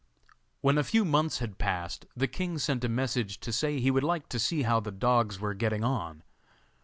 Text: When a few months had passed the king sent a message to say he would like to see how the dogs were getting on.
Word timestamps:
When 0.61 0.79
a 0.79 0.83
few 0.83 1.05
months 1.05 1.37
had 1.37 1.59
passed 1.59 2.07
the 2.17 2.27
king 2.27 2.57
sent 2.57 2.83
a 2.83 2.89
message 2.89 3.39
to 3.41 3.51
say 3.51 3.79
he 3.79 3.91
would 3.91 4.03
like 4.03 4.29
to 4.29 4.39
see 4.39 4.63
how 4.63 4.79
the 4.79 4.91
dogs 4.91 5.39
were 5.39 5.53
getting 5.53 5.83
on. 5.83 6.23